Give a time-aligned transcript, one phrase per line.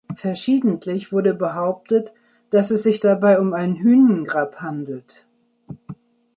[0.15, 2.11] Verschiedentlich wurde behauptet,
[2.49, 5.27] dass es sich dabei um ein Hünengrab handelt.